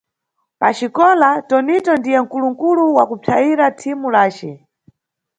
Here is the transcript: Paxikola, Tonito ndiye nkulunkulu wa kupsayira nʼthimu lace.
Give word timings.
Paxikola, 0.61 1.29
Tonito 1.49 1.91
ndiye 1.97 2.19
nkulunkulu 2.23 2.83
wa 2.97 3.03
kupsayira 3.09 3.65
nʼthimu 3.73 4.07
lace. 4.15 4.51